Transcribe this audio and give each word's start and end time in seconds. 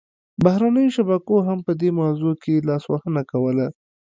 بهرنیو 0.43 0.93
شبکو 0.95 1.35
هم 1.47 1.59
په 1.67 1.71
دې 1.81 1.89
موضوع 1.99 2.33
کې 2.43 2.65
لاسوهنه 2.67 3.21
کوله 3.31 3.67